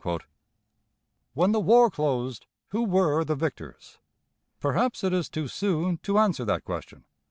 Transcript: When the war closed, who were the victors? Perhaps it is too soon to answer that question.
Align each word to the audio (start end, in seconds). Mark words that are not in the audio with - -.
When 1.35 1.51
the 1.51 1.59
war 1.59 1.91
closed, 1.91 2.47
who 2.69 2.85
were 2.85 3.23
the 3.23 3.35
victors? 3.35 3.99
Perhaps 4.59 5.03
it 5.03 5.13
is 5.13 5.29
too 5.29 5.47
soon 5.47 5.97
to 5.99 6.17
answer 6.17 6.43
that 6.43 6.63
question. 6.63 7.05